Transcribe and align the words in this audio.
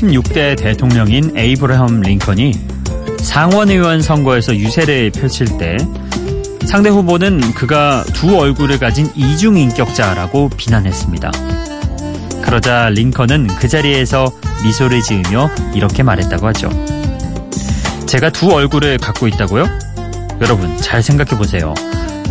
16대 0.00 0.56
대통령인 0.56 1.36
에이브러함 1.36 2.00
링컨이 2.00 2.52
상원의원 3.18 4.02
선거에서 4.02 4.56
유세를 4.56 5.10
펼칠 5.10 5.58
때 5.58 5.76
상대 6.64 6.88
후보는 6.88 7.40
그가 7.54 8.04
두 8.14 8.38
얼굴을 8.38 8.78
가진 8.78 9.10
이중인격자라고 9.14 10.50
비난했습니다. 10.56 11.30
그러자 12.42 12.90
링컨은 12.90 13.48
그 13.58 13.68
자리에서 13.68 14.30
미소를 14.64 15.02
지으며 15.02 15.50
이렇게 15.74 16.02
말했다고 16.02 16.46
하죠. 16.48 16.70
제가 18.06 18.30
두 18.30 18.50
얼굴을 18.52 18.98
갖고 18.98 19.26
있다고요? 19.28 19.66
여러분 20.40 20.76
잘 20.78 21.02
생각해 21.02 21.36
보세요. 21.36 21.74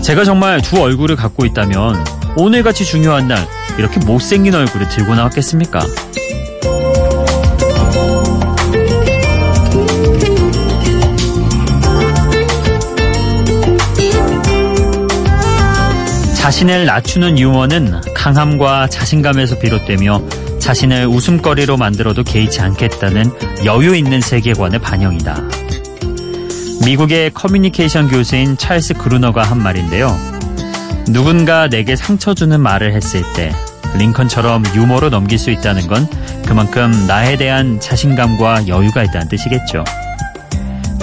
제가 0.01 0.23
정말 0.23 0.61
두 0.61 0.81
얼굴을 0.81 1.15
갖고 1.15 1.45
있다면 1.45 2.03
오늘같이 2.35 2.85
중요한 2.85 3.27
날 3.27 3.45
이렇게 3.77 3.99
못생긴 3.99 4.55
얼굴을 4.55 4.89
들고 4.89 5.15
나왔겠습니까? 5.15 5.81
자신을 16.49 16.87
낮추는 16.87 17.37
유머는 17.37 18.01
강함과 18.15 18.87
자신감에서 18.87 19.59
비롯되며 19.59 20.19
자신을 20.57 21.05
웃음거리로 21.05 21.77
만들어도 21.77 22.23
개의치 22.23 22.59
않겠다는 22.59 23.31
여유 23.65 23.95
있는 23.95 24.19
세계관의 24.19 24.79
반영이다. 24.79 25.43
미국의 26.87 27.35
커뮤니케이션 27.35 28.07
교수인 28.07 28.57
찰스 28.57 28.95
그루너가 28.95 29.43
한 29.43 29.61
말인데요. 29.61 30.17
누군가 31.09 31.67
내게 31.69 31.95
상처 31.95 32.33
주는 32.33 32.59
말을 32.59 32.95
했을 32.95 33.21
때 33.35 33.51
링컨처럼 33.99 34.63
유머로 34.73 35.11
넘길 35.11 35.37
수 35.37 35.51
있다는 35.51 35.85
건 35.85 36.07
그만큼 36.47 37.05
나에 37.05 37.37
대한 37.37 37.79
자신감과 37.79 38.67
여유가 38.67 39.03
있다는 39.03 39.27
뜻이겠죠. 39.27 39.83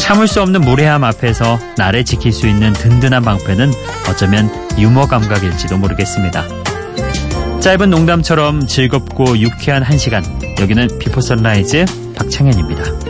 참을 0.07 0.29
수 0.29 0.41
없는 0.41 0.61
무례함 0.61 1.03
앞에서 1.03 1.59
나를 1.77 2.05
지킬 2.05 2.31
수 2.31 2.47
있는 2.47 2.73
든든한 2.73 3.25
방패는 3.25 3.73
어쩌면 4.09 4.49
유머 4.79 5.09
감각일지도 5.09 5.79
모르겠습니다. 5.79 6.45
짧은 7.59 7.91
농담처럼 7.91 8.69
즐겁고 8.69 9.37
유쾌한 9.37 9.83
한 9.83 9.99
시간. 9.99 10.23
여기는 10.61 11.01
Before 11.01 11.21
Sunrise 11.21 11.87
박창현입니다. 12.15 13.06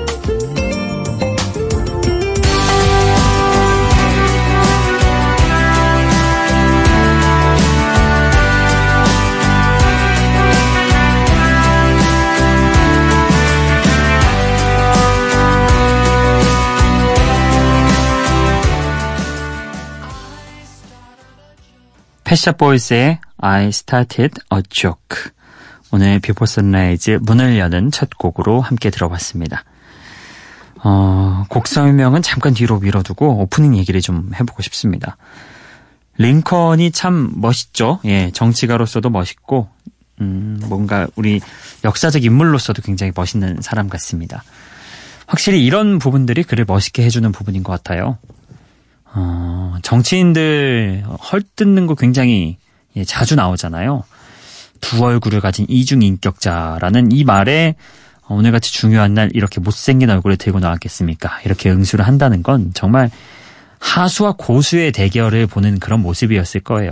Pet 22.36 22.55
Shop 22.55 22.81
Boys의 22.81 23.19
I 23.39 23.69
Started 23.69 24.41
a 24.55 24.62
Joke. 24.69 25.33
오늘 25.91 26.20
Before 26.20 26.45
Sunrise 26.45 27.20
문을 27.23 27.58
여는 27.58 27.91
첫 27.91 28.11
곡으로 28.19 28.61
함께 28.61 28.91
들어봤습니다. 28.91 29.64
어, 30.85 31.45
곡 31.48 31.67
설명은 31.67 32.20
잠깐 32.20 32.52
뒤로 32.52 32.79
밀어두고 32.79 33.41
오프닝 33.42 33.77
얘기를 33.79 34.02
좀 34.02 34.30
해보고 34.39 34.63
싶습니다. 34.64 35.17
링컨이 36.19 36.91
참 36.92 37.33
멋있죠. 37.36 38.01
예, 38.05 38.30
정치가로서도 38.33 39.08
멋있고, 39.08 39.69
음, 40.20 40.61
뭔가 40.69 41.07
우리 41.17 41.41
역사적 41.85 42.23
인물로서도 42.25 42.83
굉장히 42.83 43.13
멋있는 43.14 43.63
사람 43.63 43.89
같습니다. 43.89 44.45
확실히 45.27 45.64
이런 45.64 45.98
부분들이 45.98 46.42
그를 46.42 46.67
멋있게 46.67 47.02
해주는 47.05 47.33
부분인 47.33 47.63
것 47.63 47.73
같아요. 47.73 48.19
어, 49.16 49.74
정치인들 49.82 51.04
헐뜯는 51.32 51.86
거 51.86 51.94
굉장히 51.94 52.58
예, 52.96 53.04
자주 53.04 53.34
나오잖아요. 53.34 54.04
두 54.80 55.02
얼굴을 55.02 55.40
가진 55.40 55.66
이중 55.68 56.02
인격자라는 56.02 57.12
이 57.12 57.24
말에 57.24 57.74
오늘같이 58.28 58.72
중요한 58.72 59.14
날 59.14 59.30
이렇게 59.32 59.60
못생긴 59.60 60.10
얼굴을 60.10 60.36
들고 60.36 60.60
나왔겠습니까? 60.60 61.40
이렇게 61.44 61.70
응수를 61.70 62.06
한다는 62.06 62.42
건 62.42 62.72
정말 62.74 63.10
하수와 63.78 64.34
고수의 64.36 64.92
대결을 64.92 65.46
보는 65.46 65.78
그런 65.78 66.00
모습이었을 66.00 66.60
거예요. 66.60 66.90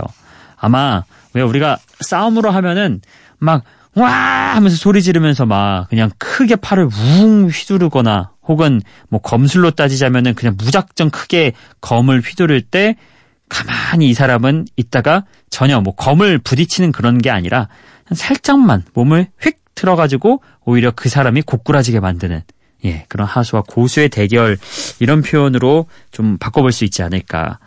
아마 0.57 1.03
왜 1.33 1.41
우리가 1.41 1.77
싸움으로 2.01 2.51
하면은 2.51 3.01
막 3.37 3.63
와 3.95 4.55
하면서 4.55 4.75
소리 4.75 5.01
지르면서 5.01 5.45
막 5.45 5.87
그냥 5.89 6.11
크게 6.17 6.57
팔을 6.57 6.89
웅 7.19 7.49
휘두르거나 7.49 8.31
혹은 8.47 8.81
뭐 9.09 9.19
검술로 9.21 9.71
따지자면은 9.71 10.35
그냥 10.35 10.55
무작정 10.57 11.09
크게 11.09 11.53
검을 11.81 12.21
휘두를 12.21 12.61
때 12.61 12.95
가만히 13.49 14.09
이 14.09 14.13
사람은 14.13 14.65
있다가 14.75 15.25
전혀 15.49 15.79
뭐 15.81 15.93
검을 15.95 16.39
부딪히는 16.39 16.91
그런 16.91 17.19
게 17.19 17.29
아니라 17.29 17.67
살짝만 18.13 18.83
몸을 18.93 19.27
휙 19.41 19.57
틀어가지고 19.75 20.41
오히려 20.63 20.91
그 20.91 21.09
사람이 21.09 21.41
고꾸라지게 21.43 21.99
만드는 21.99 22.41
예 22.85 23.05
그런 23.09 23.27
하수와 23.27 23.63
고수의 23.67 24.09
대결 24.09 24.57
이런 24.99 25.21
표현으로 25.21 25.87
좀 26.11 26.37
바꿔볼 26.37 26.71
수 26.71 26.85
있지 26.85 27.03
않을까. 27.03 27.59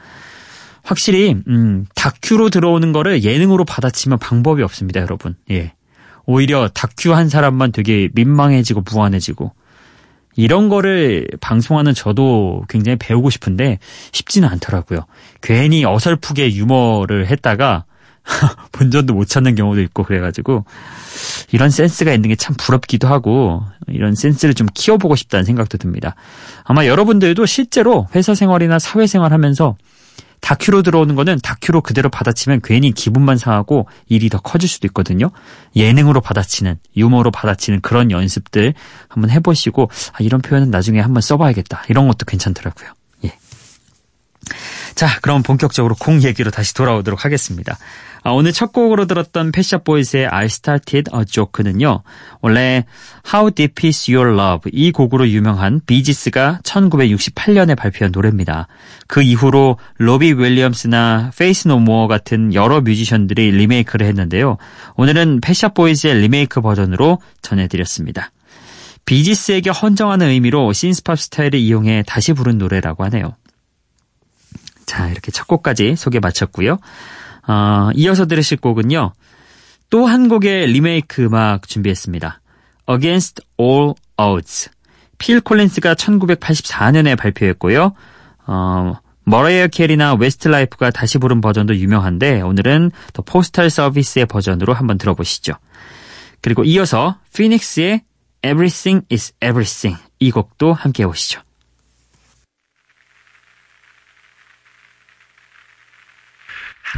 확실히 0.83 1.37
음 1.49 1.87
다큐로 1.95 2.49
들어오는 2.49 2.93
거를 2.93 3.23
예능으로 3.23 3.65
받아치면 3.67 4.19
방법이 4.19 4.63
없습니다, 4.63 5.01
여러분. 5.01 5.37
예. 5.51 5.75
오히려 6.25 6.69
다큐 6.69 7.15
한 7.15 7.29
사람만 7.29 7.73
되게 7.73 8.09
민망해지고 8.15 8.83
무한해지고 8.91 9.53
이런 10.39 10.69
거를 10.69 11.27
방송하는 11.41 11.95
저도 11.95 12.63
굉장히 12.69 12.97
배우고 12.97 13.29
싶은데 13.29 13.81
쉽지는 14.13 14.49
않더라고요. 14.49 15.01
괜히 15.43 15.85
어설프게 15.85 16.55
유머를 16.55 17.27
했다가 17.27 17.85
본전도 18.71 19.15
못 19.15 19.27
찾는 19.27 19.57
경우도 19.57 19.81
있고 19.83 20.05
그래가지고 20.05 20.65
이런 21.51 21.71
센스가 21.71 22.13
있는 22.13 22.29
게 22.29 22.37
참 22.37 22.55
부럽기도 22.57 23.09
하고 23.09 23.65
이런 23.89 24.15
센스를 24.15 24.55
좀 24.55 24.69
키워보고 24.73 25.17
싶다는 25.17 25.45
생각도 25.45 25.77
듭니다. 25.77 26.15
아마 26.63 26.87
여러분들도 26.87 27.45
실제로 27.45 28.07
회사 28.15 28.33
생활이나 28.37 28.79
사회생활 28.79 29.33
하면서 29.33 29.77
다큐로 30.41 30.83
들어오는 30.83 31.15
거는 31.15 31.39
다큐로 31.43 31.81
그대로 31.81 32.09
받아치면 32.09 32.61
괜히 32.63 32.93
기분만 32.93 33.39
상하고 33.39 33.89
일이 34.09 34.29
더 34.29 34.39
커질 34.39 34.69
수도 34.69 34.87
있거든요. 34.89 35.31
예능으로 35.77 36.21
받아치는, 36.21 36.79
유머로 36.97 37.31
받아치는 37.31 37.81
그런 37.81 38.11
연습들 38.11 38.75
한번 39.09 39.31
해보시고, 39.31 39.91
아, 40.13 40.17
이런 40.21 40.41
표현은 40.41 40.71
나중에 40.71 41.01
한번 41.01 41.21
써봐야겠다. 41.21 41.85
이런 41.89 42.09
것도 42.09 42.25
괜찮더라고요. 42.27 42.93
예. 43.25 43.39
자, 44.99 45.21
그럼 45.23 45.45
본격적으로 45.45 45.95
곡 45.95 46.25
얘기로 46.25 46.51
다시 46.51 46.75
돌아오도록 46.75 47.25
하겠습니다. 47.25 47.79
아, 48.25 48.31
오늘 48.33 48.53
첫 48.53 48.73
곡으로 48.73 49.07
들었던 49.07 49.53
Pet 49.53 49.70
Shop 49.70 49.93
Boys의 49.93 50.27
I 50.27 50.47
Started 50.47 51.13
a 51.17 51.25
Joke는요. 51.25 52.03
원래 52.41 52.85
How 53.33 53.53
Deep 53.53 53.87
Is 53.87 54.11
Your 54.11 54.35
Love 54.35 54.73
이 54.75 54.91
곡으로 54.91 55.29
유명한 55.29 55.81
Bee 55.87 56.12
Gees가 56.12 56.63
1968년에 56.65 57.77
발표한 57.77 58.11
노래입니다. 58.11 58.67
그 59.07 59.23
이후로 59.23 59.79
로비 59.99 60.33
윌리엄스나 60.33 61.31
Faith 61.39 61.69
No 61.69 61.82
More 61.82 62.09
같은 62.09 62.53
여러 62.53 62.81
뮤지션들이 62.81 63.53
리메이크를 63.53 64.05
했는데요. 64.05 64.57
오늘은 64.97 65.43
Pet 65.43 65.61
Shop 65.61 65.86
Boys의 65.86 66.23
리메이크 66.23 66.61
버전으로 66.61 67.21
전해드렸습니다. 67.41 68.33
Bee 69.05 69.25
Gees에게 69.25 69.71
헌정하는 69.71 70.27
의미로 70.27 70.73
신스팝 70.73 71.19
스타일을 71.19 71.55
이용해 71.61 72.03
다시 72.07 72.33
부른 72.33 72.59
노래라고 72.59 73.05
하네요. 73.05 73.37
자, 74.89 75.09
이렇게 75.09 75.31
첫 75.31 75.47
곡까지 75.47 75.97
소개 75.97 76.19
마쳤고요. 76.19 76.79
어, 77.47 77.91
이어서 77.95 78.27
들으실 78.27 78.57
곡은요. 78.57 79.13
또 79.91 80.07
한 80.07 80.29
곡의 80.29 80.67
리메이크 80.69 81.27
음악 81.27 81.69
준비했습니다. 81.69 82.41
Against 82.91 83.43
All 83.61 83.93
Odds. 84.17 84.71
필 85.19 85.41
콜린스가 85.43 85.95
1984년에 85.95 87.19
발표했고요. 87.19 87.93
어, 88.47 88.95
머라이어 89.25 89.67
캐리나 89.67 90.15
Westlife가 90.15 90.91
다시 90.91 91.19
부른 91.19 91.43
버전도 91.43 91.77
유명한데 91.77 92.41
오늘은 92.41 92.91
The 93.13 93.23
Postal 93.23 93.69
Service의 93.69 94.25
버전으로 94.25 94.73
한번 94.73 94.97
들어보시죠. 94.97 95.53
그리고 96.41 96.65
이어서 96.65 97.19
피닉스의 97.35 98.05
Everything 98.43 99.05
is 99.13 99.33
Everything 99.43 100.03
이 100.19 100.31
곡도 100.31 100.73
함께 100.73 101.03
해보시죠. 101.03 101.43
I 106.95 106.97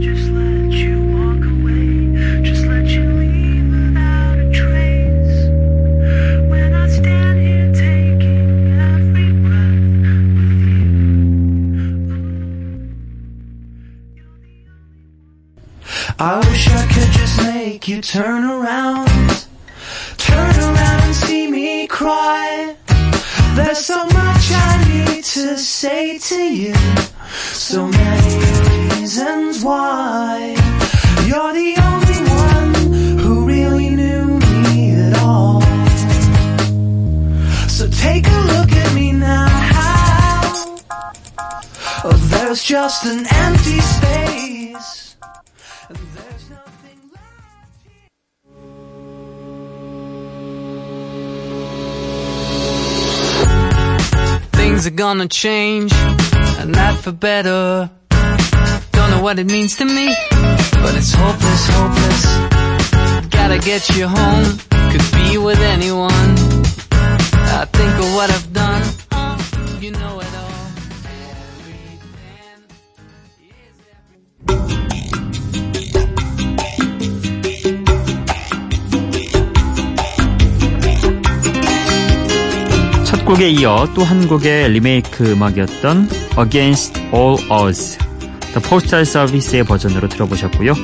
just 0.00 0.30
let 0.30 0.70
you 0.70 1.00
walk 1.02 1.42
away? 1.44 2.42
Just 2.42 2.66
let 2.66 2.86
you 2.86 3.04
leave 3.04 3.70
without 3.70 4.38
a 4.38 4.50
trace. 4.52 5.46
When 6.50 6.74
I 6.74 6.88
stand 6.88 7.38
here 7.40 7.72
taking 7.72 8.78
every 8.78 9.32
breath 9.44 9.80
with 10.36 10.60
you, 14.18 14.28
I 16.18 16.36
wish 16.50 16.68
I 16.68 16.86
could 16.92 17.12
just 17.12 17.38
make 17.42 17.88
you 17.88 18.02
turn 18.02 18.44
around, 18.44 19.08
turn 20.18 20.54
around. 20.56 21.00
And 21.04 21.14
see 21.14 21.46
me 21.50 21.86
cry. 21.86 22.76
There's 23.54 23.78
so 23.86 24.04
much 24.04 24.52
I 24.52 24.84
need 24.88 25.24
to 25.24 25.56
say 25.56 26.18
to 26.18 26.34
you. 26.34 26.74
So 27.52 27.86
many 27.86 28.53
reasons 29.04 29.62
why. 29.62 30.56
You're 31.26 31.52
the 31.52 31.76
only 31.90 32.20
one 32.48 32.74
who 33.18 33.44
really 33.44 33.90
knew 33.90 34.38
me 34.38 34.94
at 34.94 35.18
all. 35.18 35.60
So 37.68 37.86
take 37.90 38.26
a 38.26 38.40
look 38.52 38.72
at 38.72 38.94
me 38.94 39.12
now. 39.12 39.46
Oh, 42.02 42.16
there's 42.30 42.64
just 42.64 43.04
an 43.04 43.26
empty 43.44 43.80
space. 43.80 45.16
And 45.90 45.98
there's 46.16 46.48
nothing 46.48 47.00
left. 47.12 47.36
Things 54.54 54.86
are 54.86 54.96
gonna 55.04 55.28
change, 55.28 55.92
and 56.58 56.72
not 56.72 56.96
for 57.00 57.12
better 57.12 57.90
Don't 59.23 59.23
know 59.23 59.23
what 59.23 59.39
it 59.39 59.47
means 59.47 59.75
to 59.77 59.85
me, 59.85 60.07
but 60.83 60.93
it's 60.99 61.13
hopeless, 61.13 61.63
hopeless. 61.77 62.21
Gotta 63.29 63.57
get 63.59 63.87
you 63.95 64.07
home, 64.07 64.45
could 64.91 65.05
be 65.17 65.37
with 65.37 65.59
anyone. 65.75 66.31
I 67.59 67.65
think 67.77 67.93
of 68.03 68.07
what 68.17 68.29
I've 68.29 68.51
done, 68.53 68.83
uh, 69.11 69.37
you 69.79 69.91
know 69.91 70.19
it 70.19 70.33
all. 70.41 70.57
Every 71.07 71.95
man 72.19 72.59
is 73.39 73.77
every- 73.95 75.69
첫 83.05 83.25
곡에 83.25 83.49
이어 83.49 83.87
또 83.95 84.03
한 84.03 84.27
곡의 84.27 84.69
리메이크 84.69 85.31
음악이었던 85.31 86.09
Against 86.37 86.99
All 87.13 87.37
Odds 87.49 87.97
The 88.54 88.68
Postal 88.68 89.02
Service의 89.02 89.64
버전으로 89.64 90.08
들어보셨고요. 90.08 90.74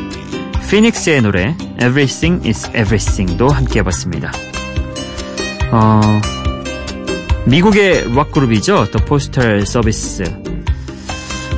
피닉스의 0.69 1.23
노래 1.23 1.57
Everything 1.77 2.47
is 2.47 2.69
Everything도 2.69 3.49
함께 3.49 3.79
해봤습니다. 3.79 4.33
어, 5.73 6.01
미국의 7.47 8.15
락 8.15 8.33
그룹이죠. 8.33 8.87
The 8.91 9.07
Postal 9.07 9.63
Service. 9.63 10.25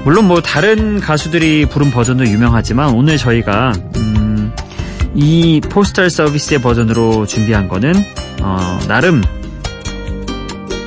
물론 0.05 0.27
뭐 0.27 0.41
다른 0.41 1.01
가수들이 1.01 1.67
부른 1.67 1.91
버전도 1.91 2.27
유명하지만 2.27 2.93
오늘 2.93 3.17
저희가 3.17 3.73
음, 3.97 4.53
이 5.15 5.61
포스탈 5.61 6.11
서비스의 6.11 6.61
버전으로 6.61 7.27
준비한 7.27 7.69
거는 7.69 7.95
어, 8.41 8.79
나름 8.89 9.23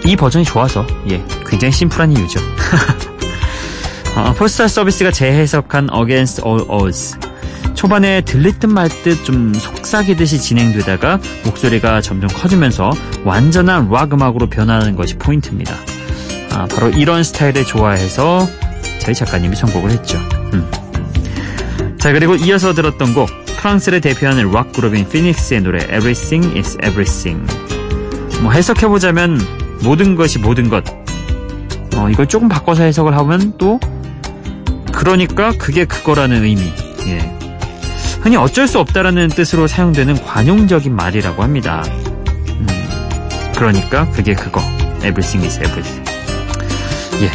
이 0.06 0.16
버전이 0.16 0.44
좋아서 0.44 0.86
예 1.10 1.24
굉장히 1.48 1.71
심플한 1.71 2.12
이유죠. 2.12 2.39
어, 4.15 4.33
포스탈 4.33 4.69
서비스가 4.69 5.12
재해석한 5.12 5.89
Against 5.94 6.41
All 6.45 6.65
Odds 6.69 7.17
초반에 7.73 8.21
들릴 8.21 8.57
듯말듯 8.57 9.25
좀 9.25 9.53
속삭이듯이 9.53 10.39
진행되다가 10.39 11.19
목소리가 11.44 12.00
점점 12.00 12.29
커지면서 12.29 12.91
완전한 13.25 13.89
락 13.91 14.13
음악으로 14.13 14.47
변하는 14.47 14.95
것이 14.95 15.17
포인트입니다. 15.17 15.75
아, 16.51 16.65
바로 16.67 16.89
이런 16.89 17.23
스타일을 17.23 17.65
좋아해서 17.65 18.47
저희 19.00 19.13
작가님이 19.13 19.56
선곡을 19.57 19.91
했죠. 19.91 20.18
음. 20.53 20.65
자 22.00 22.13
그리고 22.13 22.35
이어서 22.35 22.73
들었던 22.73 23.13
곡 23.13 23.29
프랑스를 23.57 24.00
대표하는 24.00 24.51
락 24.51 24.71
그룹인 24.71 25.09
피닉스의 25.09 25.61
노래 25.61 25.79
Everything 25.83 26.56
is 26.56 26.77
Everything 26.77 27.45
뭐 28.41 28.51
해석해보자면 28.53 29.41
모든 29.83 30.15
것이 30.15 30.39
모든 30.39 30.69
것 30.69 30.85
어, 31.95 32.09
이걸 32.09 32.27
조금 32.27 32.47
바꿔서 32.47 32.83
해석을 32.83 33.18
하면 33.18 33.53
또 33.57 33.79
그러니까 34.95 35.53
그게 35.57 35.86
그거라는 35.86 36.44
의미 36.44 36.74
예. 37.07 37.38
흔히 38.21 38.36
어쩔 38.38 38.68
수 38.68 38.80
없다라는 38.80 39.27
뜻으로 39.30 39.68
사용되는 39.68 40.24
관용적인 40.24 40.95
말이라고 40.95 41.44
합니다 41.44 41.83
음, 42.50 42.68
그러니까 43.56 44.09
그게 44.12 44.33
그거 44.33 44.62
Everything 44.97 45.45
is 45.45 45.59
Everything 45.59 46.12
예. 47.21 47.31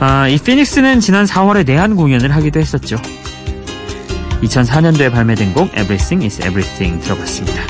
아, 0.00 0.28
이 0.28 0.38
피닉스는 0.38 1.00
지난 1.00 1.26
4월에 1.26 1.66
내한 1.66 1.96
공연을 1.96 2.34
하기도 2.34 2.60
했었죠 2.60 2.96
2004년도에 4.42 5.10
발매된 5.12 5.52
곡 5.54 5.68
Everything 5.68 6.24
is 6.24 6.40
Everything 6.40 7.02
들어봤습니다. 7.02 7.62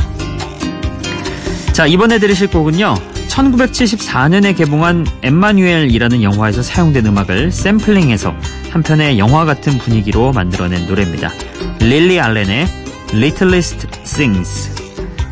자, 1.73 1.87
이번에 1.87 2.19
들으실 2.19 2.49
곡은요. 2.49 2.95
1974년에 3.29 4.57
개봉한 4.57 5.07
엠마뉴엘이라는 5.23 6.23
영화에서 6.23 6.63
사용된 6.63 7.07
음악을 7.07 7.53
샘플링해서 7.53 8.35
한편의 8.77 9.19
영화 9.19 9.47
같은 9.47 9.79
분위기로 9.79 10.33
만들어낸 10.33 10.87
노래입니다. 10.87 11.33
릴리 11.81 12.21
알렌의 12.21 12.67
Littlest 13.15 13.87
Things 14.05 14.71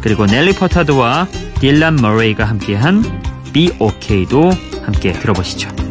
그리고 0.00 0.25
넬리 0.25 0.55
퍼타드와 0.55 1.29
딜란 1.61 1.96
머레이가 1.96 2.46
함께한 2.46 3.05
Be 3.52 3.70
OK도 3.79 4.50
함께 4.87 5.12
들어보시죠. 5.12 5.83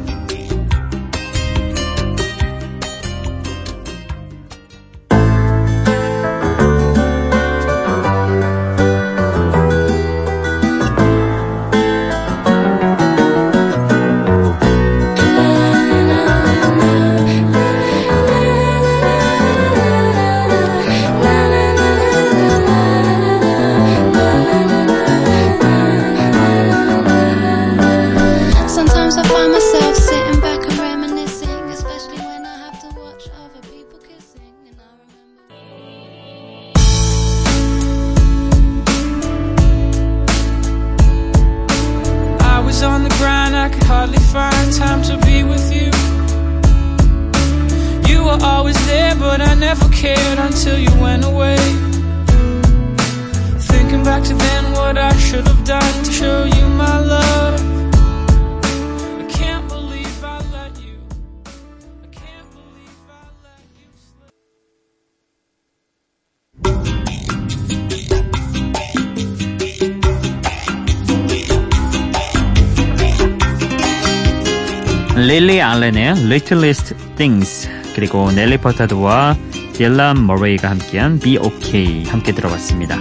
릴리 75.23 75.61
알렌의 75.61 76.25
Littlest 76.25 76.95
Things 77.15 77.69
그리고 77.95 78.30
넬리 78.31 78.57
퍼타도와 78.57 79.38
딜란 79.71 80.27
머레이가 80.27 80.69
함께한 80.69 81.19
Be 81.19 81.37
OK 81.37 82.03
함께 82.06 82.33
들어봤습니다. 82.33 82.97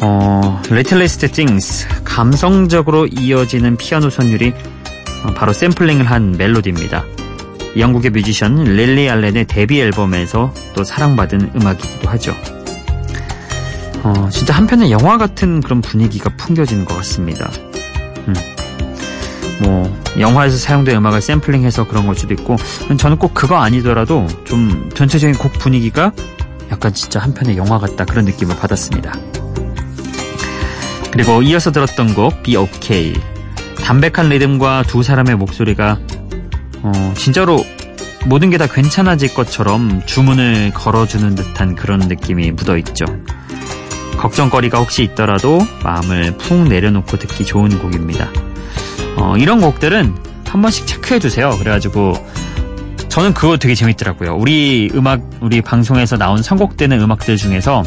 어, 0.00 0.60
Littlest 0.68 1.28
Things 1.28 1.86
감성적으로 2.02 3.06
이어지는 3.06 3.76
피아노 3.76 4.10
선율이 4.10 4.52
어, 5.24 5.34
바로 5.34 5.52
샘플링을 5.52 6.10
한 6.10 6.32
멜로디입니다. 6.32 7.04
영국의 7.78 8.10
뮤지션 8.10 8.64
릴리 8.64 9.08
알렌의 9.08 9.44
데뷔 9.44 9.80
앨범에서 9.80 10.52
또 10.74 10.82
사랑받은 10.82 11.52
음악이기도 11.54 12.08
하죠. 12.10 12.34
어, 14.02 14.28
진짜 14.30 14.54
한편의 14.54 14.90
영화 14.90 15.18
같은 15.18 15.60
그런 15.60 15.80
분위기가 15.82 16.30
풍겨지는 16.36 16.84
것 16.84 16.96
같습니다. 16.96 17.48
음. 18.26 18.34
뭐 19.60 20.02
영화에서 20.18 20.56
사용된 20.58 20.96
음악을 20.96 21.20
샘플링해서 21.20 21.86
그런 21.86 22.06
걸 22.06 22.14
수도 22.14 22.34
있고 22.34 22.56
저는 22.98 23.18
꼭 23.18 23.34
그거 23.34 23.56
아니더라도 23.56 24.26
좀 24.44 24.90
전체적인 24.94 25.36
곡 25.38 25.52
분위기가 25.54 26.12
약간 26.70 26.92
진짜 26.92 27.20
한편의 27.20 27.56
영화 27.56 27.78
같다 27.78 28.04
그런 28.04 28.24
느낌을 28.24 28.56
받았습니다. 28.56 29.12
그리고 31.10 31.42
이어서 31.42 31.72
들었던 31.72 32.14
곡 32.14 32.42
Be 32.42 32.56
OK 32.56 33.14
담백한 33.82 34.28
리듬과 34.28 34.82
두 34.86 35.02
사람의 35.02 35.36
목소리가 35.36 35.98
어, 36.82 37.14
진짜로 37.16 37.64
모든 38.26 38.50
게 38.50 38.58
다 38.58 38.66
괜찮아질 38.66 39.34
것처럼 39.34 40.02
주문을 40.04 40.72
걸어주는 40.74 41.34
듯한 41.36 41.76
그런 41.76 42.00
느낌이 42.00 42.50
묻어있죠. 42.52 43.04
걱정거리가 44.18 44.78
혹시 44.78 45.04
있더라도 45.04 45.60
마음을 45.84 46.36
푹 46.36 46.66
내려놓고 46.68 47.18
듣기 47.18 47.44
좋은 47.44 47.78
곡입니다. 47.78 48.28
어, 49.16 49.36
이런 49.36 49.60
곡들은 49.60 50.14
한 50.46 50.62
번씩 50.62 50.86
체크해 50.86 51.18
두세요. 51.18 51.50
그래가지고 51.58 52.14
저는 53.08 53.32
그거 53.32 53.56
되게 53.56 53.74
재밌더라고요. 53.74 54.36
우리 54.36 54.90
음악, 54.94 55.22
우리 55.40 55.62
방송에서 55.62 56.16
나온 56.18 56.42
선곡되는 56.42 57.00
음악들 57.00 57.36
중에서 57.36 57.82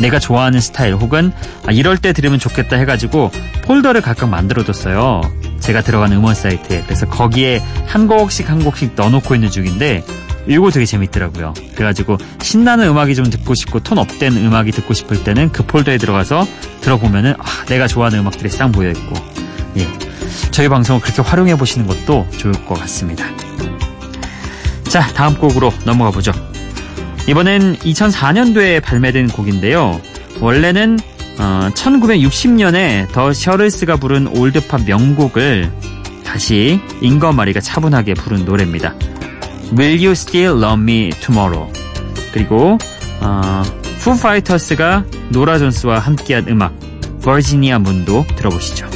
내가 0.00 0.18
좋아하는 0.18 0.60
스타일 0.60 0.94
혹은 0.94 1.32
아, 1.66 1.72
이럴 1.72 1.96
때 1.96 2.12
들으면 2.12 2.38
좋겠다 2.38 2.76
해가지고 2.76 3.30
폴더를 3.62 4.02
각각 4.02 4.28
만들어뒀어요. 4.28 5.22
제가 5.60 5.80
들어가는 5.80 6.14
음원 6.16 6.34
사이트에. 6.34 6.82
그래서 6.84 7.06
거기에 7.06 7.62
한 7.86 8.06
곡씩 8.06 8.50
한 8.50 8.62
곡씩 8.62 8.92
넣어놓고 8.94 9.34
있는 9.34 9.50
중인데 9.50 10.04
이거 10.46 10.70
되게 10.70 10.84
재밌더라고요. 10.84 11.54
그래가지고 11.74 12.18
신나는 12.42 12.88
음악이 12.88 13.14
좀 13.14 13.30
듣고 13.30 13.54
싶고 13.54 13.80
tone 13.80 13.96
up된 13.96 14.36
음악이 14.36 14.72
듣고 14.72 14.92
싶을 14.92 15.24
때는 15.24 15.50
그 15.52 15.64
폴더에 15.64 15.96
들어가서 15.96 16.46
들어보면은 16.82 17.34
아, 17.38 17.64
내가 17.66 17.86
좋아하는 17.86 18.18
음악들이 18.18 18.50
싹 18.50 18.70
모여 18.70 18.90
있고 18.90 19.14
예. 19.78 19.88
저희 20.50 20.68
방송을 20.68 21.00
그렇게 21.00 21.22
활용해 21.22 21.56
보시는 21.56 21.86
것도 21.86 22.26
좋을 22.36 22.52
것 22.66 22.78
같습니다. 22.80 23.26
자, 24.84 25.06
다음 25.14 25.34
곡으로 25.36 25.72
넘어가 25.84 26.10
보죠. 26.10 26.32
이번엔 27.26 27.76
2004년도에 27.78 28.82
발매된 28.82 29.28
곡인데요. 29.28 30.00
원래는 30.40 30.98
어, 31.38 31.68
1960년에 31.74 33.10
더 33.12 33.32
셔를스가 33.32 33.96
부른 33.96 34.28
올드팝 34.28 34.84
명곡을 34.84 35.72
다시 36.24 36.80
잉거마리가 37.00 37.60
차분하게 37.60 38.14
부른 38.14 38.44
노래입니다. 38.44 38.94
Will 39.76 39.98
You 39.98 40.10
Still 40.12 40.62
Love 40.62 40.82
Me 40.82 41.10
Tomorrow 41.10 41.72
그리고 42.32 42.78
어, 43.20 43.62
푸 44.00 44.16
파이터스가 44.16 45.04
노라 45.30 45.58
존스와 45.58 45.98
함께한 45.98 46.48
음악 46.48 46.74
버지니아 47.22 47.78
문도 47.78 48.26
들어보시죠. 48.36 48.93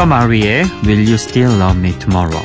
잉거 0.00 0.06
마리의 0.06 0.64
Will 0.86 1.04
You 1.04 1.14
Still 1.14 1.60
Love 1.60 1.78
Me 1.78 1.98
Tomorrow 1.98 2.42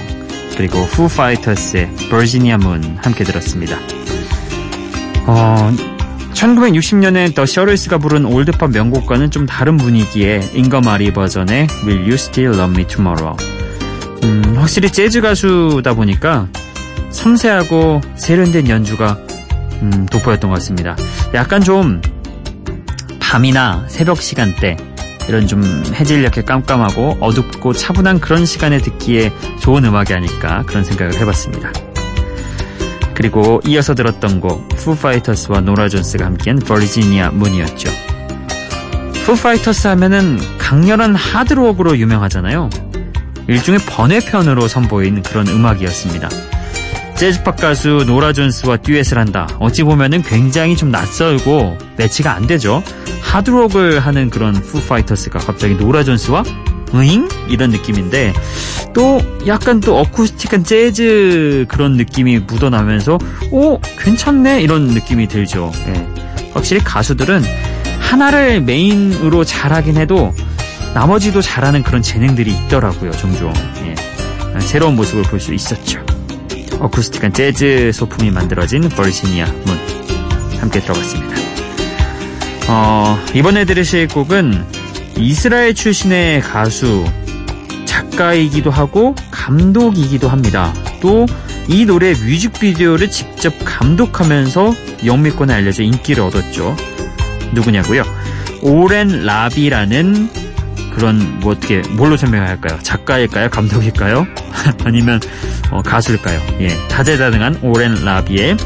그리고 0.57 0.79
후 0.79 1.07
파이터스의 1.07 1.89
버지니아 2.11 2.57
문 2.57 2.97
함께 3.01 3.23
들었습니다. 3.23 3.77
어, 5.25 5.71
1960년에 6.33 7.33
더 7.33 7.45
셔를스가 7.45 7.99
부른 7.99 8.25
올드팝 8.25 8.71
명곡과는 8.71 9.31
좀 9.31 9.45
다른 9.45 9.77
분위기의 9.77 10.49
잉거 10.53 10.81
마리 10.81 11.13
버전의 11.13 11.67
Will 11.85 12.01
You 12.01 12.15
Still 12.15 12.59
Love 12.59 12.75
Me 12.75 12.87
Tomorrow 12.87 13.37
음, 14.25 14.55
확실히 14.57 14.89
재즈 14.89 15.21
가수다 15.21 15.93
보니까 15.93 16.49
섬세하고 17.11 18.01
세련된 18.15 18.67
연주가 18.67 19.17
음, 19.81 20.05
돋보였던 20.11 20.49
것 20.49 20.55
같습니다. 20.55 20.97
약간 21.33 21.61
좀 21.61 22.01
밤이나 23.21 23.85
새벽 23.87 24.21
시간대 24.21 24.75
이런 25.27 25.47
좀 25.47 25.63
해질 25.93 26.19
이렇게 26.19 26.43
깜깜하고 26.43 27.17
어둡고 27.19 27.73
차분한 27.73 28.19
그런 28.19 28.45
시간에 28.45 28.77
듣기에 28.77 29.31
좋은 29.59 29.85
음악이 29.85 30.13
아닐까 30.13 30.63
그런 30.65 30.83
생각을 30.83 31.15
해봤습니다. 31.15 31.71
그리고 33.13 33.61
이어서 33.65 33.95
들었던 33.95 34.41
곡 34.41 34.67
Foo 34.69 34.90
Fighters와 34.90 35.61
노라 35.61 35.89
존스가 35.89 36.25
함께한 36.25 36.59
Virginia 36.59 37.31
Moon이었죠. 37.31 37.89
Foo 39.25 39.42
Fighters 39.42 39.87
하면은 39.87 40.37
강렬한 40.57 41.15
하드록으로 41.15 41.97
유명하잖아요. 41.97 42.69
일종의 43.47 43.79
번외편으로 43.87 44.67
선보인 44.67 45.23
그런 45.23 45.47
음악이었습니다. 45.47 46.29
재즈팝 47.15 47.55
가수 47.57 48.03
노라 48.05 48.33
존스와 48.33 48.77
듀엣을 48.77 49.17
한다. 49.17 49.47
어찌 49.59 49.83
보면은 49.83 50.21
굉장히 50.21 50.75
좀 50.75 50.91
낯설고 50.91 51.77
매치가 51.97 52.33
안 52.33 52.45
되죠. 52.45 52.83
하드록을 53.35 53.99
하는 53.99 54.29
그런 54.29 54.53
푸파이터스가 54.53 55.39
갑자기 55.39 55.75
노라 55.75 56.03
존스와 56.03 56.43
으잉? 56.93 57.27
이런 57.49 57.69
느낌인데 57.69 58.33
또 58.93 59.21
약간 59.45 59.81
또 59.81 59.97
어쿠스틱한 59.99 60.63
재즈 60.63 61.65
그런 61.67 61.97
느낌이 61.97 62.39
묻어나면서 62.39 63.17
오 63.51 63.79
괜찮네 63.99 64.61
이런 64.61 64.87
느낌이 64.87 65.27
들죠. 65.27 65.71
예. 65.87 66.07
확실히 66.53 66.81
가수들은 66.81 67.43
하나를 67.99 68.61
메인으로 68.61 69.43
잘하긴 69.43 69.97
해도 69.97 70.33
나머지도 70.93 71.41
잘하는 71.41 71.83
그런 71.83 72.01
재능들이 72.01 72.51
있더라고요 72.51 73.11
종종. 73.11 73.51
예. 73.83 73.95
새로운 74.61 74.95
모습을 74.95 75.23
볼 75.23 75.39
수 75.41 75.53
있었죠. 75.53 75.99
어쿠스틱한 76.79 77.33
재즈 77.33 77.91
소품이 77.93 78.31
만들어진 78.31 78.87
Virginia 78.87 79.45
Moon 79.45 79.77
함께 80.59 80.79
들어봤습니다. 80.79 81.44
어, 82.67 83.17
이번에 83.33 83.65
들으실 83.65 84.07
곡은 84.07 84.65
이스라엘 85.17 85.73
출신의 85.73 86.41
가수 86.41 87.05
작가이기도 87.85 88.71
하고 88.71 89.15
감독이기도 89.31 90.29
합니다. 90.29 90.73
또 91.01 91.25
이 91.67 91.85
노래 91.85 92.11
뮤직비디오를 92.11 93.09
직접 93.09 93.53
감독하면서 93.65 94.75
영미권에 95.05 95.53
알려져 95.53 95.83
인기를 95.83 96.23
얻었죠. 96.23 96.75
누구냐고요? 97.53 98.03
오렌 98.61 99.25
라비라는 99.25 100.29
그런 100.93 101.39
뭐 101.39 101.53
어떻게 101.53 101.81
뭘로 101.91 102.17
설명해야 102.17 102.49
할까요? 102.49 102.79
작가일까요? 102.83 103.49
감독일까요? 103.49 104.27
아니면 104.85 105.19
어, 105.71 105.81
가수일까요? 105.81 106.39
예, 106.61 106.67
다재다능한 106.87 107.59
오렌 107.63 107.95
라비의 107.95 108.57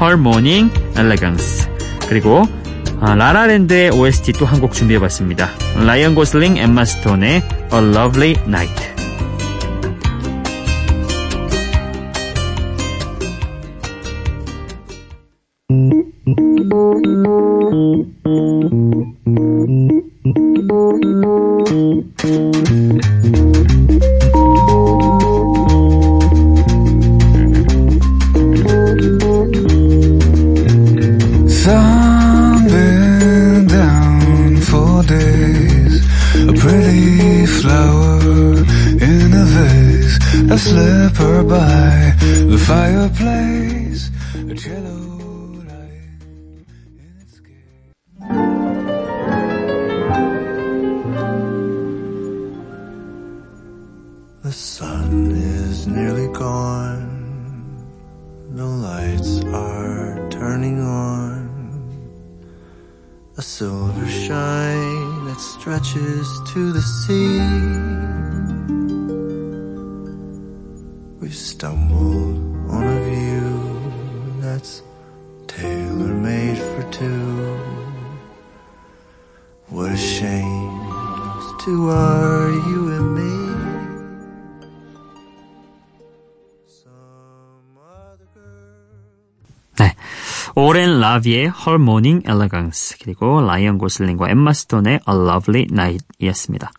Her 0.00 0.18
Morning 0.18 0.72
Elegance 0.96 1.66
그리고 2.08 2.46
아, 3.06 3.14
라라랜드의 3.14 3.90
OST 3.90 4.32
또 4.32 4.46
한 4.46 4.60
곡 4.60 4.72
준비해봤습니다. 4.72 5.48
라이언 5.84 6.14
고슬링, 6.14 6.56
엠마 6.56 6.84
스톤의 6.86 7.42
A 7.72 7.78
Lovely 7.78 8.34
Night. 8.46 8.94
Are 59.44 60.28
turning 60.30 60.80
on. 60.80 61.34
A 63.36 63.42
silver 63.42 64.06
shine 64.06 65.24
that 65.24 65.40
stretches 65.40 66.28
to 66.52 66.72
the 66.72 66.82
sea. 66.82 67.40
We've 71.20 71.34
stumbled 71.34 72.36
on 72.70 72.84
a 72.84 73.00
view 73.10 74.40
that's 74.40 74.82
tailor 75.46 76.14
made 76.14 76.58
for 76.58 76.82
two. 76.92 77.58
What 79.68 79.90
a 79.90 79.96
shame 79.96 80.84
those 81.44 81.64
two 81.64 81.90
are 81.90 82.50
you 82.50 82.92
and 82.92 83.14
me. 83.16 83.43
오렌 90.56 91.00
라비의 91.00 91.52
Her 91.66 91.80
Morning 91.80 92.24
Elegance 92.28 92.96
그리고 93.02 93.40
라이언 93.40 93.78
고슬링과 93.78 94.30
엠마 94.30 94.52
스톤의 94.52 95.00
A 95.08 95.14
Lovely 95.14 95.66
Night이었습니다. 95.70 96.70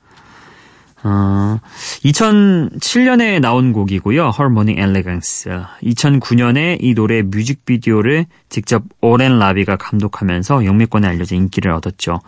어, 1.03 1.59
2007년에 2.03 3.39
나온 3.39 3.73
곡이고요. 3.73 4.31
Her 4.39 4.49
Morning 4.49 4.79
Elegance. 4.79 5.51
2009년에 5.83 6.77
이 6.81 6.93
노래 6.95 7.21
뮤직비디오를 7.21 8.25
직접 8.49 8.83
오렌 9.01 9.37
라비가 9.37 9.75
감독하면서 9.75 10.65
영미권에 10.65 11.07
알려져 11.07 11.35
인기를 11.35 11.71
얻었죠. 11.73 12.21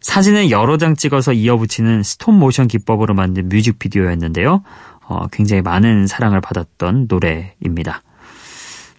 사진을 0.00 0.50
여러 0.50 0.76
장 0.76 0.96
찍어서 0.96 1.32
이어붙이는 1.32 2.02
스톱 2.02 2.34
모션 2.34 2.68
기법으로 2.68 3.14
만든 3.14 3.48
뮤직비디오였는데요. 3.48 4.62
어, 5.06 5.26
굉장히 5.28 5.62
많은 5.62 6.06
사랑을 6.06 6.40
받았던 6.40 7.06
노래입니다. 7.08 8.02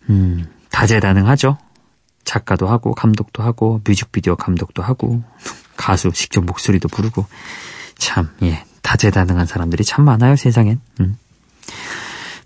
음, 0.10 0.48
다재다능하죠. 0.72 1.58
작가도 2.24 2.68
하고 2.68 2.94
감독도 2.94 3.44
하고 3.44 3.82
뮤직비디오 3.86 4.36
감독도 4.36 4.84
하고 4.84 5.24
가수 5.75 6.12
직접 6.12 6.44
목소리도 6.46 6.88
부르고 6.88 7.25
참 7.98 8.30
예, 8.44 8.63
다재다능한 8.82 9.46
사람들이 9.46 9.84
참 9.84 10.06
많아요 10.06 10.36
세상엔. 10.36 10.80
음. 11.00 11.18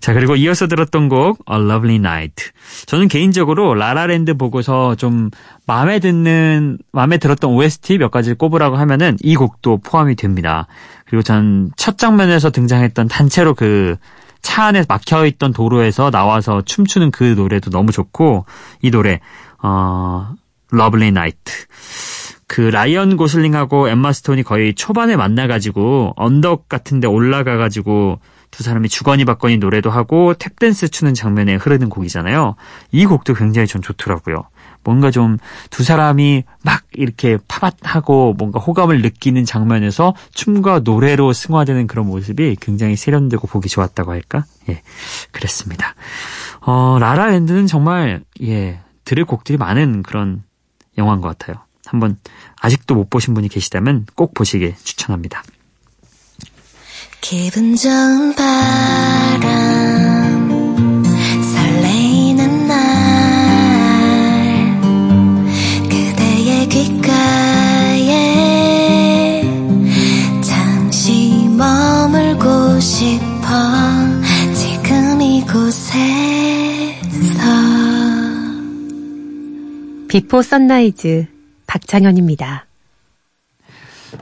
자 0.00 0.12
그리고 0.12 0.36
이어서 0.36 0.68
들었던 0.68 1.08
곡 1.08 1.44
A 1.50 1.56
Lovely 1.56 1.96
Night. 1.96 2.50
저는 2.86 3.08
개인적으로 3.08 3.74
라라랜드 3.74 4.34
보고서 4.34 4.94
좀 4.94 5.30
마음에 5.66 5.98
드는 5.98 6.78
마음에 6.92 7.18
들었던 7.18 7.50
OST 7.50 7.98
몇 7.98 8.10
가지를 8.10 8.36
꼽으라고 8.36 8.76
하면은 8.76 9.16
이 9.20 9.34
곡도 9.34 9.78
포함이 9.78 10.14
됩니다. 10.14 10.66
그리고 11.06 11.22
전 11.22 11.70
첫 11.76 11.98
장면에서 11.98 12.50
등장했던 12.50 13.08
단체로 13.08 13.54
그 13.54 13.96
차 14.46 14.66
안에 14.66 14.84
막혀있던 14.86 15.52
도로에서 15.52 16.12
나와서 16.12 16.62
춤추는 16.62 17.10
그 17.10 17.24
노래도 17.24 17.68
너무 17.70 17.90
좋고 17.90 18.46
이 18.80 18.92
노래 18.92 19.18
A 19.62 20.34
Lovely 20.70 21.12
Night 21.12 21.52
그 22.46 22.60
라이언 22.60 23.16
고슬링하고 23.16 23.88
엠마 23.88 24.12
스톤이 24.12 24.42
거의 24.42 24.74
초반에 24.74 25.16
만나가지고 25.16 26.14
언덕 26.16 26.68
같은데 26.68 27.06
올라가가지고 27.06 28.20
두 28.50 28.62
사람이 28.62 28.88
주거니 28.88 29.24
받거니 29.24 29.58
노래도 29.58 29.90
하고 29.90 30.32
탭댄스 30.34 30.90
추는 30.92 31.14
장면에 31.14 31.56
흐르는 31.56 31.88
곡이잖아요. 31.88 32.54
이 32.92 33.04
곡도 33.04 33.34
굉장히 33.34 33.66
전 33.66 33.82
좋더라고요. 33.82 34.44
뭔가 34.84 35.10
좀 35.10 35.38
두 35.70 35.82
사람이 35.82 36.44
막 36.62 36.82
이렇게 36.92 37.38
파밭하고 37.48 38.34
뭔가 38.38 38.60
호감을 38.60 39.02
느끼는 39.02 39.44
장면에서 39.44 40.14
춤과 40.32 40.80
노래로 40.84 41.32
승화되는 41.32 41.86
그런 41.86 42.06
모습이 42.06 42.56
굉장히 42.60 42.96
세련되고 42.96 43.46
보기 43.46 43.68
좋았다고 43.68 44.12
할까? 44.12 44.44
예, 44.68 44.80
그랬습니다. 45.32 45.94
어, 46.60 46.98
라라랜드는 46.98 47.66
정말, 47.66 48.22
예, 48.42 48.80
들을 49.06 49.24
곡들이 49.24 49.56
많은 49.56 50.02
그런 50.02 50.42
영화인 50.98 51.22
것 51.22 51.28
같아요. 51.28 51.64
한번 51.86 52.18
아직도 52.60 52.94
못 52.94 53.08
보신 53.08 53.32
분이 53.32 53.48
계시다면 53.48 54.04
꼭 54.14 54.34
보시길 54.34 54.74
추천합니다. 54.82 55.42
기분 57.20 57.74
좋은 57.76 58.34
바람 58.34 59.44
설레이는 61.54 62.66
날 62.66 62.76
그대의 65.88 66.68
귓가에 66.68 68.10
잠시 70.42 71.48
머물고 71.56 72.80
싶은 72.80 73.25
Before 80.16 80.40
Sunrise 80.40 81.26
박창현입니다. 81.66 82.64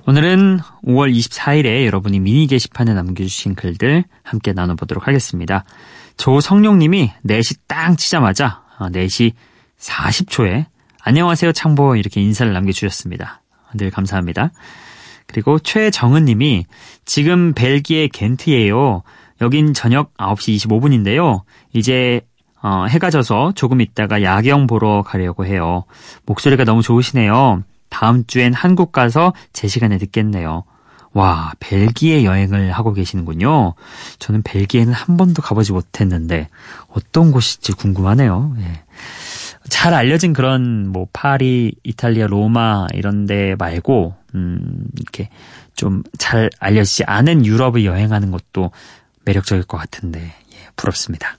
오늘은 0.09 0.59
5월 0.85 1.15
24일에 1.15 1.87
여러분이 1.87 2.19
미니 2.19 2.49
게시판에 2.49 2.93
남겨주신 2.95 3.55
글들 3.55 4.03
함께 4.25 4.53
나눠보도록 4.53 5.07
하겠습니다. 5.07 5.65
조성룡님이 6.17 7.13
4시 7.25 7.59
땅 7.69 7.95
치자마자 7.95 8.65
4시 8.81 9.35
40초에 9.79 10.67
안녕하세요 11.01 11.53
창보 11.53 11.95
이렇게 11.95 12.21
인사를 12.21 12.53
남겨주셨습니다. 12.53 13.43
늘 13.75 13.93
감사합니다. 13.93 14.51
그리고 15.29 15.61
최정은님이 15.61 16.67
지금 17.05 17.53
벨기에 17.53 18.09
겐트예요. 18.09 19.05
여긴 19.43 19.73
저녁 19.73 20.13
9시 20.15 20.57
25분인데요. 20.57 21.43
이제 21.73 22.21
어, 22.67 22.87
해가 22.89 23.11
져서 23.11 23.53
조금 23.55 23.83
있다가 23.83 24.23
야경 24.23 24.67
보러 24.67 25.03
가려고 25.03 25.45
해요. 25.45 25.85
목소리가 26.25 26.65
너무 26.65 26.81
좋으시네요. 26.81 27.63
다음 27.91 28.25
주엔 28.27 28.55
한국 28.55 28.91
가서 28.91 29.35
제 29.53 29.69
시간에 29.69 29.99
듣겠네요. 29.99 30.65
와, 31.13 31.53
벨기에 31.61 32.25
여행을 32.25 32.73
하고 32.73 32.95
계시는군요. 32.95 33.75
저는 34.19 34.41
벨기에는 34.43 34.95
한 34.95 35.19
번도 35.19 35.43
가보지 35.43 35.73
못했는데 35.73 36.49
어떤 36.89 37.33
곳일지 37.33 37.73
궁금하네요. 37.73 38.57
예. 38.61 38.83
잘 39.69 39.93
알려진 39.93 40.33
그런 40.33 40.89
뭐 40.89 41.07
파리, 41.13 41.75
이탈리아, 41.85 42.27
로마 42.27 42.87
이런 42.95 43.27
데 43.27 43.57
말고 43.59 44.15
음, 44.35 44.87
이렇게 44.99 45.29
좀 45.77 46.03
잘 46.19 46.49
알려지지 46.59 47.05
않은 47.05 47.45
유럽을 47.45 47.85
여행하는 47.85 48.31
것도 48.31 48.71
매력적일 49.27 49.65
것 49.65 49.77
같은데 49.77 50.21
예, 50.21 50.57
부럽습니다. 50.77 51.37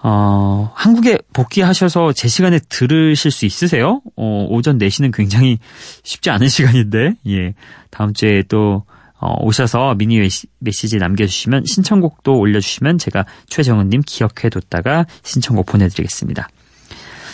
어, 0.00 0.70
한국에 0.74 1.18
복귀하셔서 1.32 2.12
제 2.12 2.28
시간에 2.28 2.60
들으실 2.68 3.30
수 3.30 3.46
있으세요? 3.46 4.00
어, 4.16 4.46
오전 4.48 4.78
4시는 4.78 5.12
굉장히 5.12 5.58
쉽지 6.04 6.30
않은 6.30 6.48
시간인데, 6.48 7.14
예. 7.28 7.54
다음 7.90 8.12
주에 8.14 8.42
또, 8.48 8.84
어, 9.20 9.34
오셔서 9.44 9.96
미니 9.96 10.18
메시- 10.20 10.46
메시지 10.60 10.98
남겨주시면, 10.98 11.64
신청곡도 11.66 12.38
올려주시면 12.38 12.98
제가 12.98 13.24
최정은님 13.48 14.02
기억해뒀다가 14.06 15.06
신청곡 15.24 15.66
보내드리겠습니다. 15.66 16.48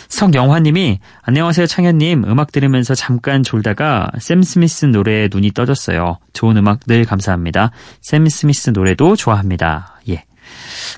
석영화님이 0.07 0.99
안녕하세요 1.23 1.65
창현님 1.65 2.25
음악 2.25 2.51
들으면서 2.51 2.93
잠깐 2.93 3.41
졸다가 3.41 4.11
샘 4.19 4.43
스미스 4.43 4.85
노래에 4.85 5.29
눈이 5.31 5.51
떠졌어요. 5.53 6.19
좋은 6.31 6.57
음악 6.57 6.81
늘 6.85 7.05
감사합니다. 7.05 7.71
샘 8.01 8.27
스미스 8.29 8.69
노래도 8.69 9.15
좋아합니다. 9.15 9.99
예, 10.09 10.23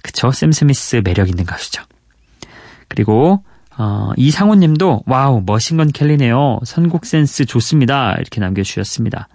그쵸 0.02 0.32
샘 0.32 0.52
스미스 0.52 1.02
매력 1.04 1.30
있는 1.30 1.46
가수죠. 1.46 1.84
그리고 2.88 3.44
어, 3.78 4.12
이상호님도 4.18 5.04
와우 5.06 5.44
머신건 5.46 5.92
켈리네요. 5.92 6.60
선곡 6.66 7.06
센스 7.06 7.46
좋습니다. 7.46 8.16
이렇게 8.20 8.40
남겨주셨습니다. 8.40 9.28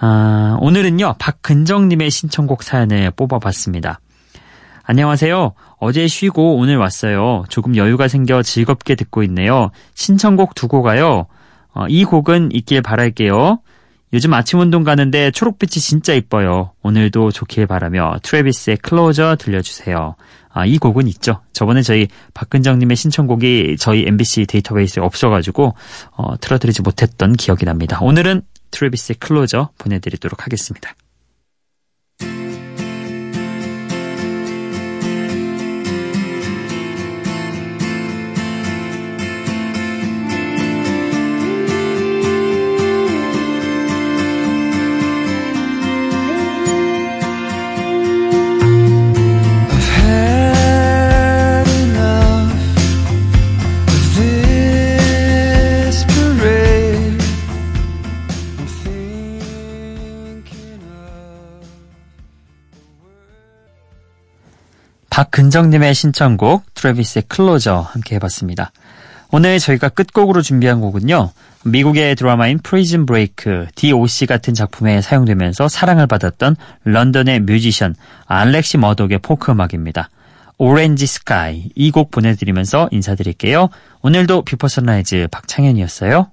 아, 0.00 0.56
오늘은요 0.60 1.16
박근정님의 1.18 2.10
신청곡 2.10 2.62
사연을 2.62 3.10
뽑아봤습니다. 3.12 4.00
안녕하세요. 4.82 5.52
어제 5.78 6.08
쉬고 6.08 6.56
오늘 6.56 6.76
왔어요. 6.76 7.44
조금 7.48 7.76
여유가 7.76 8.08
생겨 8.08 8.42
즐겁게 8.42 8.96
듣고 8.96 9.22
있네요. 9.24 9.70
신청곡 9.94 10.54
두고 10.54 10.82
가요. 10.82 11.26
어, 11.72 11.86
이 11.88 12.04
곡은 12.04 12.50
있길 12.52 12.82
바랄게요. 12.82 13.60
요즘 14.12 14.34
아침 14.34 14.58
운동 14.58 14.82
가는데 14.82 15.30
초록빛이 15.30 15.80
진짜 15.80 16.14
이뻐요. 16.14 16.72
오늘도 16.82 17.30
좋길 17.30 17.66
바라며 17.66 18.18
트래비스의 18.22 18.78
Closer 18.78 19.36
들려주세요. 19.38 20.16
아, 20.52 20.66
이 20.66 20.78
곡은 20.78 21.06
있죠. 21.08 21.42
저번에 21.52 21.82
저희 21.82 22.08
박근정님의 22.34 22.96
신청곡이 22.96 23.76
저희 23.78 24.04
MBC 24.06 24.46
데이터베이스에 24.46 25.02
없어가지고 25.02 25.74
어, 26.16 26.40
틀어드리지 26.40 26.82
못했던 26.82 27.34
기억이 27.34 27.64
납니다. 27.64 28.00
오늘은 28.00 28.42
트래비스의 28.72 29.16
Closer 29.20 29.70
보내드리도록 29.78 30.44
하겠습니다. 30.44 30.92
박근정님의 65.50 65.94
신청곡 65.94 66.74
트래비스의 66.74 67.24
Closer 67.26 67.80
함께 67.80 68.14
해봤습니다. 68.14 68.70
오늘 69.32 69.58
저희가 69.58 69.88
끝곡으로 69.88 70.42
준비한 70.42 70.80
곡은요. 70.80 71.30
미국의 71.64 72.14
드라마인 72.14 72.58
프리즌 72.58 73.04
브레이크, 73.04 73.66
DOC 73.74 74.26
같은 74.26 74.54
작품에 74.54 75.00
사용되면서 75.00 75.68
사랑을 75.68 76.06
받았던 76.06 76.56
런던의 76.84 77.40
뮤지션 77.40 77.96
알렉시 78.26 78.78
머독의 78.78 79.18
포크 79.18 79.50
음악입니다. 79.50 80.08
Orange 80.56 81.06
Sky 81.06 81.70
이 81.74 81.90
곡 81.90 82.12
보내드리면서 82.12 82.88
인사드릴게요. 82.92 83.70
오늘도 84.02 84.44
Before 84.44 84.68
Sunrise 84.68 85.28
박창현이었어요. 85.32 86.30